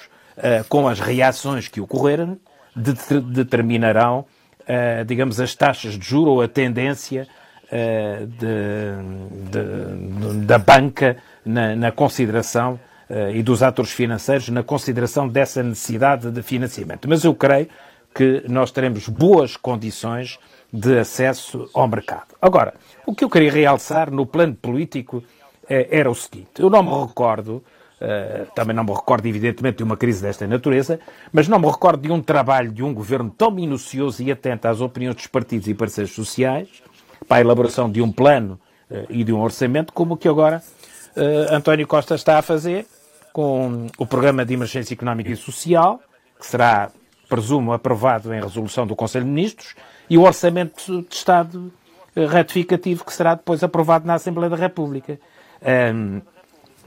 [0.71, 2.39] com as reações que ocorreram,
[2.77, 4.27] de determinarão
[4.67, 7.27] uh, digamos, as taxas de juro ou a tendência
[7.65, 14.63] uh, de, de, de, da banca na, na consideração uh, e dos atores financeiros na
[14.63, 17.09] consideração dessa necessidade de financiamento.
[17.09, 17.69] Mas eu creio
[18.15, 20.39] que nós teremos boas condições
[20.73, 22.35] de acesso ao mercado.
[22.41, 22.75] Agora,
[23.07, 25.23] o que eu queria realçar no plano político
[25.69, 27.63] era o seguinte: eu não me recordo
[28.01, 31.01] Uh, também não me recordo, evidentemente, de uma crise desta natureza,
[31.33, 34.83] mas não me recordo de um trabalho de um governo tão minucioso e atento às
[34.83, 36.69] opiniões dos partidos e parceiros sociais
[37.27, 40.63] para a elaboração de um plano uh, e de um orçamento, como o que agora
[41.17, 42.87] uh, António Costa está a fazer
[43.33, 46.01] com o Programa de Emergência Económica e Social,
[46.39, 46.91] que será,
[47.31, 49.75] presumo, aprovado em resolução do Conselho de Ministros,
[50.09, 51.73] e o Orçamento de Estado
[52.15, 55.19] retificativo, que será depois aprovado na Assembleia da República.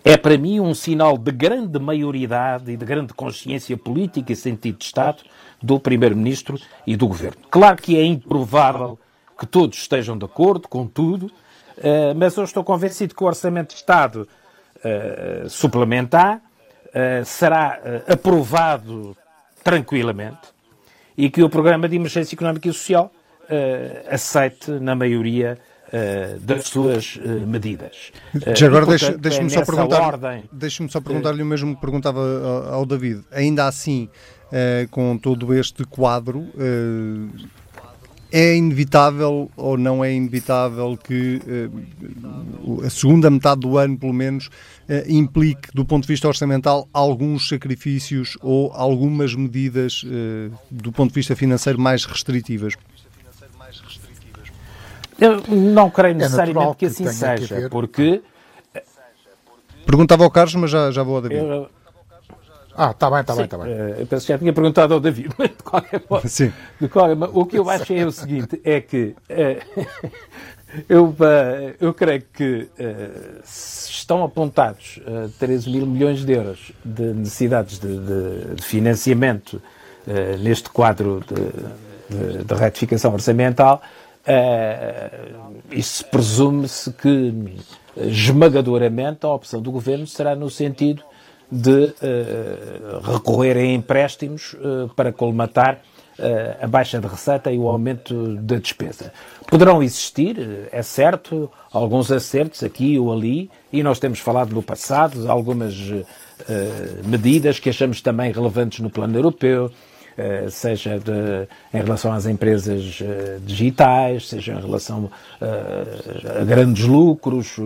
[0.03, 4.77] É para mim um sinal de grande maioridade e de grande consciência política e sentido
[4.77, 5.23] de Estado
[5.61, 7.37] do Primeiro-Ministro e do Governo.
[7.49, 8.97] Claro que é improvável
[9.37, 11.31] que todos estejam de acordo com tudo,
[11.77, 14.27] eh, mas eu estou convencido que o Orçamento de Estado
[14.83, 16.41] eh, suplementar
[16.93, 19.15] eh, será aprovado
[19.63, 20.49] tranquilamente
[21.17, 23.11] e que o Programa de Emergência Económica e Social
[24.11, 25.57] aceite, na maioria,
[26.41, 28.11] das suas uh, medidas.
[28.55, 30.19] Já agora deixa é só perguntar,
[30.51, 33.23] deixe só perguntar-lhe o mesmo que perguntava ao, ao David.
[33.31, 34.09] Ainda assim,
[34.91, 36.47] com todo este quadro,
[38.31, 41.41] é inevitável ou não é inevitável que
[42.85, 44.49] a segunda metade do ano, pelo menos,
[45.07, 50.03] implique, do ponto de vista orçamental, alguns sacrifícios ou algumas medidas,
[50.69, 52.73] do ponto de vista financeiro, mais restritivas?
[55.19, 58.21] Eu não creio é necessariamente é que assim que seja, porque.
[59.85, 61.43] Perguntava ao Carlos, mas já, já vou ao David.
[61.43, 61.69] Eu...
[62.75, 63.71] Ah, está bem, está bem, está bem.
[63.73, 66.29] Eh, eu penso que já tinha perguntado ao David, mas de qualquer modo.
[66.29, 66.53] Sim.
[66.79, 69.15] De qualquer, o que eu acho é o seguinte: é que.
[69.27, 69.61] É,
[70.87, 71.13] eu,
[71.81, 77.97] eu creio que uh, estão apontados uh, 13 mil milhões de euros de necessidades de,
[77.97, 79.61] de, de financiamento
[80.07, 83.81] uh, neste quadro de, de, de retificação orçamental
[85.71, 87.33] isso presume-se que
[87.97, 91.03] esmagadoramente a opção do governo será no sentido
[91.51, 95.81] de uh, recorrer a empréstimos uh, para colmatar
[96.61, 99.13] a baixa de receita e o aumento da despesa.
[99.47, 105.21] Poderão existir, é certo, alguns acertos aqui ou ali, e nós temos falado no passado
[105.21, 105.73] de algumas
[107.05, 109.71] medidas que achamos também relevantes no plano europeu,
[110.49, 115.09] seja de, em relação às empresas eh, digitais, seja em relação
[115.41, 117.57] eh, a grandes lucros,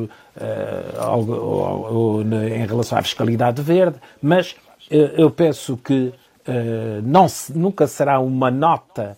[1.08, 4.56] ou, em relação à fiscalidade verde, mas
[4.90, 6.12] eu penso que
[7.04, 9.16] não, nunca será uma nota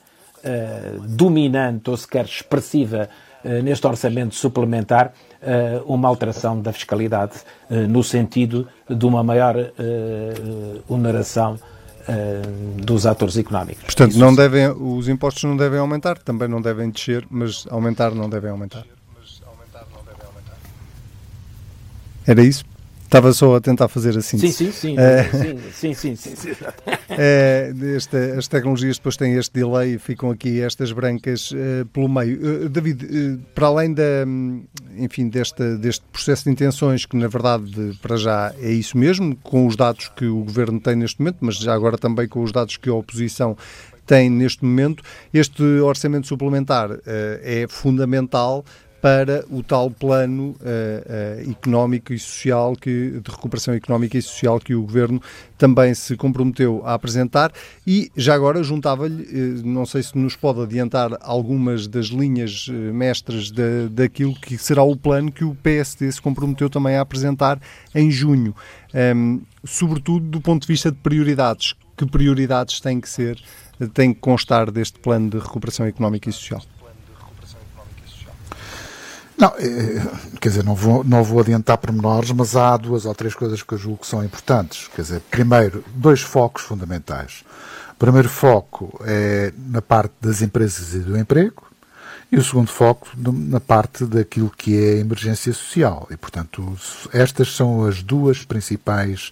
[1.07, 3.09] dominante ou sequer expressiva
[3.63, 5.13] neste orçamento suplementar
[5.85, 7.35] uma alteração da fiscalidade
[7.69, 9.55] no sentido de uma maior
[10.89, 11.57] oneração
[12.77, 13.83] dos atores económicos.
[13.83, 18.11] Portanto, Isso não devem, os impostos não devem aumentar, também não devem descer, mas aumentar
[18.13, 18.85] não devem aumentar.
[22.27, 22.63] Era isso?
[23.15, 24.37] Estava só a tentar fazer assim.
[24.37, 24.95] Sim, sim, sim.
[24.95, 26.51] Uh, sim, sim, sim.
[26.51, 32.09] Uh, esta, as tecnologias depois têm este delay e ficam aqui estas brancas uh, pelo
[32.09, 32.67] meio.
[32.67, 34.25] David, para além da,
[34.97, 39.65] enfim, deste, deste processo de intenções, que na verdade para já é isso mesmo, com
[39.65, 42.75] os dados que o Governo tem neste momento, mas já agora também com os dados
[42.75, 43.55] que a oposição
[44.05, 45.01] tem neste momento,
[45.33, 48.63] este orçamento suplementar é fundamental
[49.05, 54.59] para o tal plano uh, uh, económico e social que, de recuperação económica e social
[54.59, 55.21] que o Governo
[55.59, 57.51] também se comprometeu a apresentar
[57.85, 63.51] e já agora juntava-lhe, uh, não sei se nos pode adiantar algumas das linhas mestras
[63.51, 67.61] da, daquilo que será o plano que o PSD se comprometeu também a apresentar
[67.93, 68.55] em junho,
[68.91, 71.75] um, ehm, sobretudo do ponto de vista de prioridades.
[71.95, 73.39] Que prioridades têm que ser,
[73.93, 76.63] têm que constar deste plano de recuperação económica e social?
[79.37, 80.01] Não, eh,
[80.39, 83.73] quer dizer, não vou, não vou adiantar pormenores, mas há duas ou três coisas que
[83.73, 84.89] eu julgo que são importantes.
[84.95, 87.43] Quer dizer, primeiro, dois focos fundamentais.
[87.91, 91.63] O primeiro foco é na parte das empresas e do emprego,
[92.31, 96.07] e o segundo foco na parte daquilo que é a emergência social.
[96.09, 96.75] E, portanto,
[97.13, 99.31] estas são as duas principais,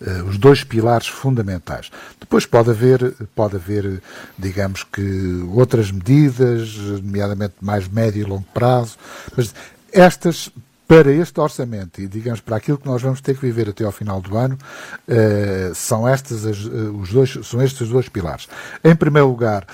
[0.00, 1.90] uh, os dois pilares fundamentais.
[2.20, 4.02] Depois pode haver, pode haver,
[4.38, 8.96] digamos que, outras medidas, nomeadamente mais médio e longo prazo,
[9.36, 9.54] mas
[9.92, 10.50] estas
[10.86, 13.92] para este orçamento e, digamos, para aquilo que nós vamos ter que viver até ao
[13.92, 14.58] final do ano,
[15.08, 18.46] uh, são, estas as, uh, os dois, são estes os dois pilares.
[18.82, 19.66] Em primeiro lugar,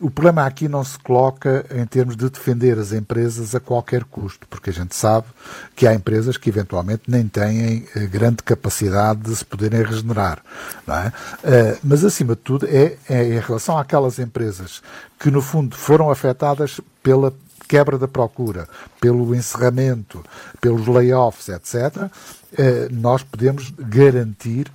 [0.00, 4.46] o problema aqui não se coloca em termos de defender as empresas a qualquer custo,
[4.48, 5.26] porque a gente sabe
[5.74, 10.40] que há empresas que eventualmente nem têm eh, grande capacidade de se poderem regenerar.
[10.86, 11.12] É?
[11.42, 14.82] Eh, mas, acima de tudo, é, é em relação àquelas empresas
[15.18, 17.34] que, no fundo, foram afetadas pela
[17.66, 18.68] quebra da procura,
[19.00, 20.24] pelo encerramento,
[20.60, 22.08] pelos layoffs, etc.,
[22.56, 24.72] eh, nós podemos garantir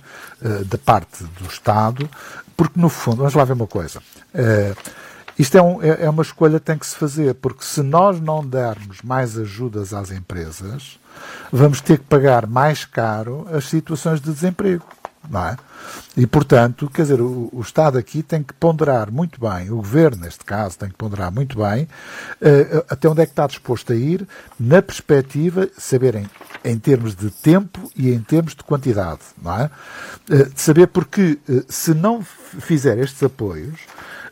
[0.66, 2.08] da parte do Estado,
[2.56, 4.00] porque no fundo, vamos lá ver uma coisa.
[5.38, 8.20] Isto é, um, é, é, uma escolha que tem que se fazer, porque se nós
[8.20, 10.98] não dermos mais ajudas às empresas,
[11.50, 14.84] vamos ter que pagar mais caro as situações de desemprego.
[15.28, 15.56] Não é?
[16.16, 20.22] E, portanto, quer dizer, o, o, Estado aqui tem que ponderar muito bem, o Governo,
[20.22, 23.96] neste caso, tem que ponderar muito bem uh, até onde é que está disposto a
[23.96, 24.28] ir,
[24.60, 26.28] na perspectiva, saberem
[26.62, 29.70] em termos de tempo e em termos de quantidade, não é?
[30.30, 33.80] Uh, de saber porque, uh, se não fizer estes apoios,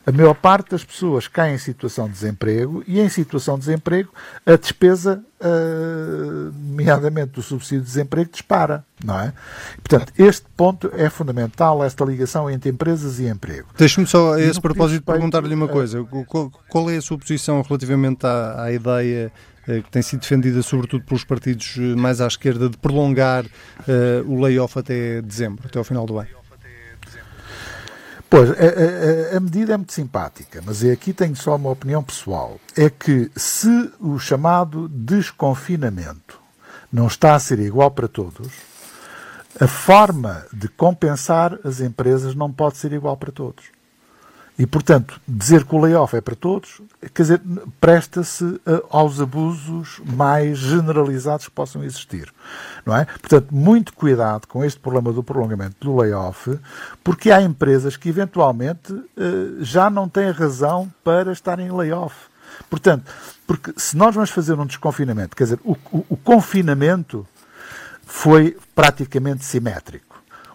[0.05, 4.09] a maior parte das pessoas cai em situação de desemprego e em situação de desemprego
[4.45, 9.33] a despesa, uh, nomeadamente do subsídio de desemprego, dispara, não é?
[9.81, 13.69] Portanto, este ponto é fundamental, esta ligação entre empresas e emprego.
[13.77, 16.05] Deixe-me só, a esse propósito, perguntar-lhe uma coisa.
[16.69, 19.31] Qual é a sua posição relativamente à, à ideia
[19.67, 24.29] eh, que tem sido defendida sobretudo pelos partidos eh, mais à esquerda de prolongar uh,
[24.29, 26.42] o layoff até dezembro, até ao final do ano?
[28.33, 32.59] Pois, a, a, a, medida é muito simpática, mas aqui tenho só uma opinião pessoal.
[32.75, 36.41] É que se o chamado desconfinamento
[36.91, 38.51] não está a ser igual para todos,
[39.59, 43.65] a forma de compensar as empresas não pode ser igual para todos.
[44.57, 46.79] E, portanto, dizer que o layoff é para todos,
[47.13, 47.41] quer dizer,
[47.81, 52.31] presta-se aos abusos mais generalizados que possam existir.
[52.85, 53.05] Não é?
[53.05, 56.59] Portanto, muito cuidado com este problema do prolongamento do layoff,
[57.03, 62.15] porque há empresas que eventualmente eh, já não têm razão para estarem em layoff.
[62.69, 63.11] Portanto,
[63.47, 67.25] porque se nós vamos fazer um desconfinamento, quer dizer, o, o, o confinamento
[68.05, 70.12] foi praticamente simétrico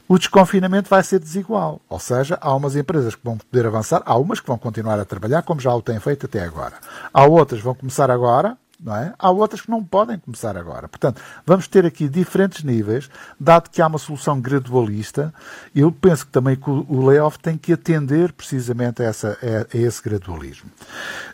[0.08, 1.80] o desconfinamento vai ser desigual.
[1.88, 5.04] Ou seja, há umas empresas que vão poder avançar, há umas que vão continuar a
[5.04, 6.74] trabalhar como já o têm feito até agora.
[7.12, 9.12] Há outras que vão começar agora, não é?
[9.18, 10.88] Há outras que não podem começar agora.
[10.88, 15.34] Portanto, vamos ter aqui diferentes níveis, dado que há uma solução gradualista.
[15.74, 20.02] Eu penso que também que o layoff tem que atender precisamente a, essa, a esse
[20.02, 20.70] gradualismo.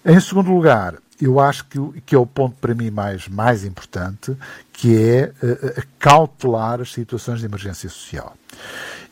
[0.05, 4.37] Em segundo lugar, eu acho que, que é o ponto para mim mais, mais importante,
[4.73, 8.35] que é uh, cautelar as situações de emergência social.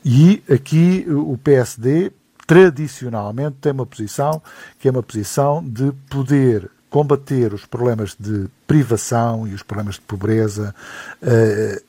[0.04, 2.12] E aqui o PSD
[2.46, 4.42] tradicionalmente tem uma posição
[4.78, 10.02] que é uma posição de poder combater os problemas de privação e os problemas de
[10.02, 10.74] pobreza,
[11.22, 11.82] uh,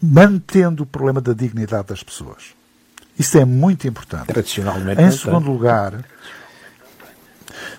[0.00, 2.54] mantendo o problema da dignidade das pessoas.
[3.18, 4.26] Isso é muito importante.
[4.26, 5.02] Tradicionalmente.
[5.02, 6.04] Em segundo lugar,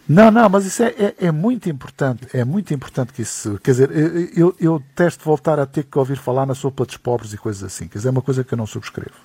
[0.08, 2.28] não, não, mas isso é, é, é, muito importante.
[2.34, 3.58] É muito importante que isso.
[3.64, 3.90] Quer dizer,
[4.36, 7.64] eu, eu testo voltar a ter que ouvir falar na sopa dos pobres e coisas
[7.64, 7.88] assim.
[7.88, 9.16] Quer dizer, é uma coisa que eu não subscrevo.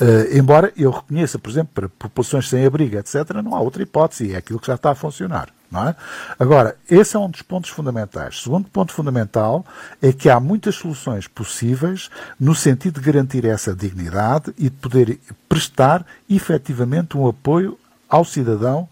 [0.00, 4.32] Uh, embora eu reconheça, por exemplo, para populações sem abrigo, etc., não há outra hipótese,
[4.32, 5.50] é aquilo que já está a funcionar.
[5.74, 5.94] É?
[6.38, 8.42] Agora, esse é um dos pontos fundamentais.
[8.42, 9.64] Segundo ponto fundamental
[10.02, 15.18] é que há muitas soluções possíveis no sentido de garantir essa dignidade e de poder
[15.48, 17.78] prestar efetivamente um apoio
[18.12, 18.86] ao cidadão,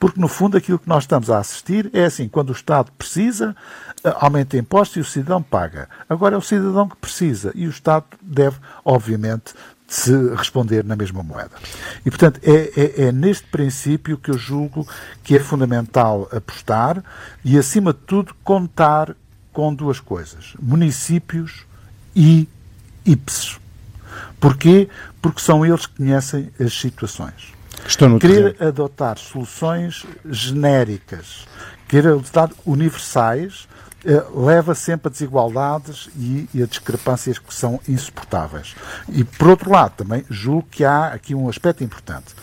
[0.00, 3.54] porque no fundo aquilo que nós estamos a assistir é assim, quando o Estado precisa,
[4.02, 5.88] eh, aumenta impostos e o cidadão paga.
[6.08, 9.54] Agora é o cidadão que precisa e o Estado deve, obviamente,
[9.86, 11.52] se responder na mesma moeda.
[12.04, 14.86] E, portanto, é, é, é, neste princípio que eu julgo
[15.22, 17.02] que é fundamental apostar
[17.44, 19.14] e, acima de tudo, contar
[19.52, 21.64] com duas coisas: municípios
[22.14, 22.48] e
[23.04, 23.58] IPSES.
[24.40, 24.88] Porquê?
[25.20, 27.52] Porque são eles que conhecem as situações.
[28.20, 31.46] Querer adotar soluções genéricas,
[31.88, 33.68] querer adotar universais,
[34.34, 38.74] leva sempre a desigualdades e, e, a discrepâncias que são insuportáveis.
[39.08, 42.34] E, por outro lado, também julgo que há aqui um aspecto importante,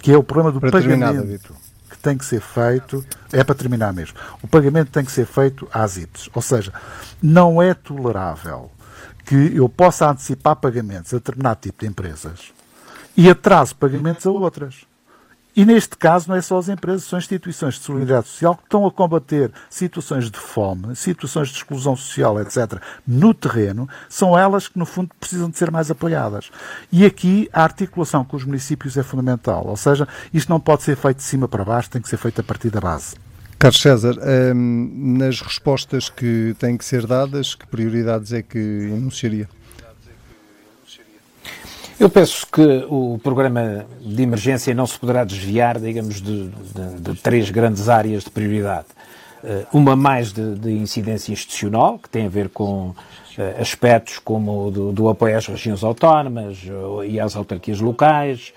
[0.00, 1.54] que é o problema do para pagamento
[1.90, 5.68] que tem que ser feito, é para terminar mesmo, o pagamento tem que ser feito
[5.72, 6.30] às IPs.
[6.32, 6.72] Ou seja,
[7.22, 8.70] não é tolerável
[9.24, 12.52] que eu possa antecipar pagamentos a determinado tipo de empresas
[13.16, 14.89] e atraso pagamentos a outras.
[15.56, 18.86] E neste caso não é só as empresas, são instituições de solidariedade social que estão
[18.86, 24.78] a combater situações de fome, situações de exclusão social, etc., no terreno, são elas que,
[24.78, 26.50] no fundo, precisam de ser mais apoiadas.
[26.92, 30.96] E aqui a articulação com os municípios é fundamental, ou seja, isto não pode ser
[30.96, 33.16] feito de cima para baixo, tem que ser feito a partir da base.
[33.58, 34.16] Carlos César,
[34.54, 39.46] hum, nas respostas que têm que ser dadas, que prioridades é que enunciaria?
[42.00, 47.14] Eu penso que o programa de emergência não se poderá desviar, digamos, de, de, de
[47.20, 48.86] três grandes áreas de prioridade.
[49.44, 52.94] Uh, uma mais de, de, incidência institucional, que tem a ver com uh,
[53.60, 56.62] aspectos como do, do, apoio às regiões autónomas
[57.06, 58.54] e às autarquias locais,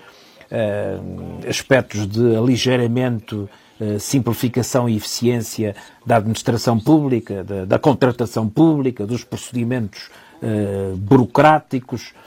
[1.48, 3.48] aspectos de aligeiramento,
[3.98, 5.74] simplificação e eficiência
[6.06, 10.08] da administração pública, da, da contratação pública, dos procedimentos
[10.98, 12.23] burocráticos, eh,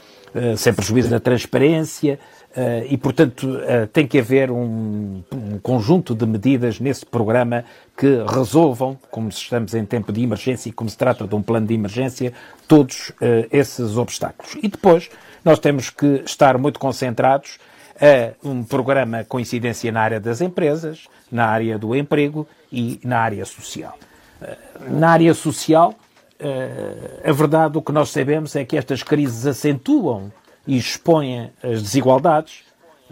[0.56, 2.18] sem prejuízo da transparência,
[2.56, 7.64] uh, e, portanto, uh, tem que haver um, um, conjunto de medidas nesse programa
[7.96, 11.66] que resolvam, como estamos em tempo de emergência e como se trata de um plano
[11.66, 12.32] de emergência,
[12.66, 13.12] todos
[13.50, 14.56] esses obstáculos.
[14.62, 15.10] E depois,
[15.44, 17.58] nós temos que estar muito concentrados
[18.00, 23.18] a um programa com incidência na área das empresas, na área do emprego e na
[23.18, 23.98] área social.
[24.88, 25.96] Na área social,
[27.24, 30.32] a verdade, o que nós sabemos é que estas crises acentuam
[30.66, 32.62] e expõem as desigualdades,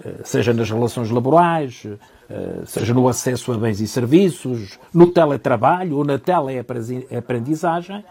[0.05, 1.87] eh, seja nas relações laborais,
[2.29, 8.05] eh, seja no acesso a bens e serviços, no teletrabalho ou na teleaprendizagem,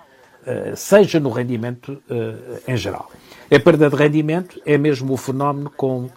[0.48, 2.02] eh, seja no rendimento
[2.68, 3.12] em geral.
[3.52, 6.10] A perda de rendimento é mesmo o fenómeno com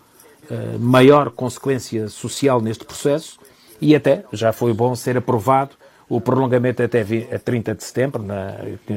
[0.81, 3.39] maior consequência social neste processo
[3.83, 5.73] e até já foi bom ser aprovado
[6.09, 8.55] o prolongamento até a 30 de setembro na,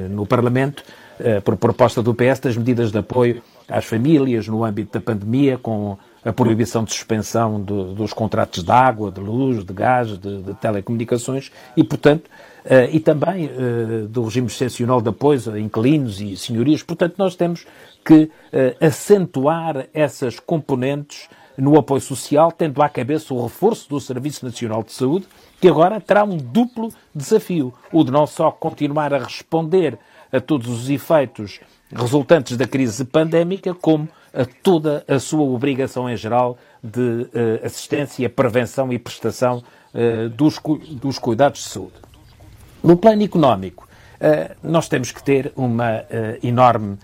[0.09, 0.83] no Parlamento,
[1.19, 5.57] eh, por proposta do PS, das medidas de apoio às famílias no âmbito da pandemia,
[5.57, 10.41] com a proibição de suspensão do, dos contratos de água, de luz, de gás, de,
[10.41, 12.27] de telecomunicações e, portanto,
[12.65, 16.81] uh, e também uh, do regime excepcional de apoio a inquilinos e senhorias.
[16.81, 17.65] Portanto, nós temos
[18.03, 18.31] que
[18.79, 24.91] acentuar essas componentes no apoio social, tendo à cabeça o reforço do Serviço Nacional de
[24.91, 25.27] Saúde,
[25.61, 29.97] que agora terá um duplo desafio: o de não só continuar a responder
[30.33, 31.59] a todos os efeitos
[31.93, 38.29] resultantes da crise pandémica, como a toda a sua obrigação em geral de uh, assistência,
[38.29, 39.61] prevenção e prestação
[39.93, 41.93] uh, dos, cu dos cuidados de saúde.
[42.81, 46.03] No plano económico, uh, nós temos que ter uma
[46.41, 46.97] enorme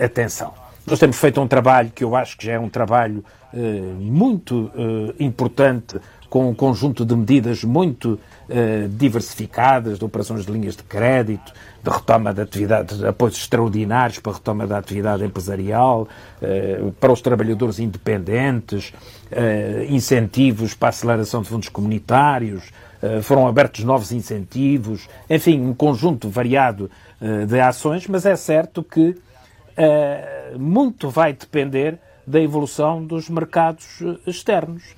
[0.00, 0.52] atenção.
[0.84, 3.24] Nós temos feito um trabalho que eu acho que já é um trabalho
[4.00, 4.72] muito
[5.20, 6.00] importante
[6.34, 8.18] com um conjunto de medidas muito
[8.48, 14.18] uh, diversificadas, de operações de linhas de crédito, de retoma de atividades, de apoios extraordinários
[14.18, 16.08] para a retoma da atividade empresarial,
[16.42, 18.92] uh, para os trabalhadores independentes,
[19.30, 22.64] uh, incentivos para a aceleração de fundos comunitários,
[23.22, 26.90] foram abertos novos incentivos, enfim, um conjunto variado
[27.46, 29.14] de ações, mas é certo que
[30.58, 34.94] muito vai depender da evolução dos mercados externos.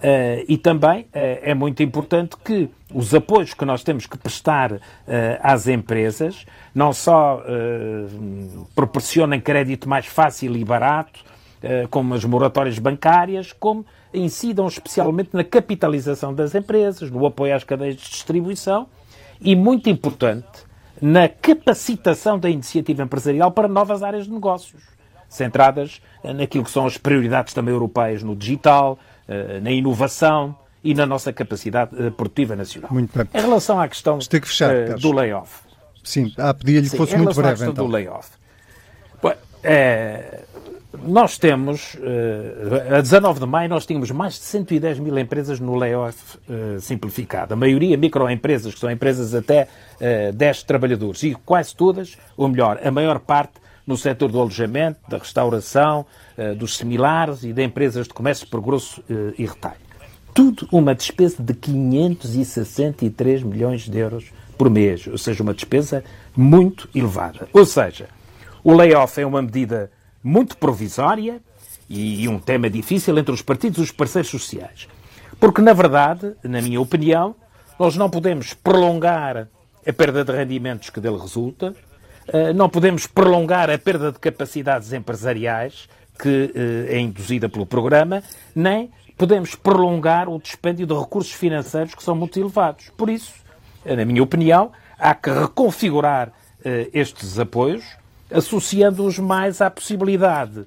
[0.00, 4.72] Uh, e também uh, é muito importante que os apoios que nós temos que prestar
[4.72, 4.80] uh,
[5.42, 7.42] às empresas não só
[8.74, 11.20] proporcionem crédito mais fácil e barato,
[11.90, 13.84] como as moratórias bancárias, como
[14.14, 18.86] incidam especialmente na capitalização das empresas, no apoio às cadeias de distribuição
[19.40, 20.64] e, muito importante,
[21.02, 24.80] na capacitação da iniciativa empresarial para novas áreas de negócios,
[25.28, 29.09] centradas naquilo que são as prioridades também europeias no digital, eh,
[29.62, 32.90] na inovação e na nossa capacidade uh, produtiva nacional.
[32.92, 33.28] Muito bem.
[33.32, 35.62] Em relação à questão que fechar, uh, do layoff.
[36.02, 37.48] Sim, ah, pedia-lhe que fosse muito breve.
[37.48, 37.86] À questão então.
[37.86, 38.30] do layoff.
[39.22, 40.40] Bom, é,
[41.04, 41.96] nós temos,
[42.96, 46.38] a 19 de maio, nós tínhamos mais de 110 mil empresas no layoff
[46.80, 47.52] simplificado.
[47.52, 49.68] A maioria microempresas, que são empresas até
[50.00, 51.22] uh, 10 trabalhadores.
[51.22, 53.52] E quase todas, ou melhor, a maior parte
[53.90, 56.06] no setor do alojamento, da restauração,
[56.38, 59.80] uh, dos similares e de empresas de comércio por grosso uh, e retalho.
[60.32, 66.04] Tudo uma despesa de 563 milhões de euros por mês, ou seja, uma despesa
[66.36, 67.48] muito elevada.
[67.52, 68.08] Ou seja,
[68.62, 69.90] o layoff é uma medida
[70.22, 71.40] muito provisória
[71.88, 74.86] e, um tema difícil entre os partidos e os parceiros sociais.
[75.40, 77.34] Porque, na verdade, na minha opinião,
[77.78, 79.48] nós não podemos prolongar
[79.84, 81.89] a perda de rendimentos que dele resulta, eh,
[82.54, 88.22] não podemos prolongar a perda de capacidades empresariais que eh, é induzida pelo programa,
[88.54, 92.90] nem podemos prolongar o dispêndio de recursos financeiros que são muito elevados.
[92.96, 93.32] Por isso,
[93.84, 96.32] na minha opinião, há que reconfigurar
[96.64, 97.84] eh, estes apoios,
[98.30, 100.64] associando-os mais à possibilidade,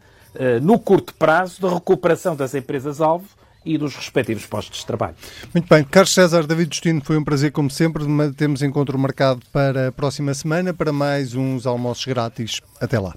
[0.64, 3.28] no curto prazo, de recuperação das empresas-alvo
[3.66, 5.16] e dos respectivos postos de trabalho.
[5.53, 5.84] Muito bem.
[5.84, 8.03] Carlos César, David Justino, foi um prazer como sempre.
[8.36, 12.61] Temos encontro marcado para a próxima semana para mais uns almoços grátis.
[12.80, 13.14] Até lá.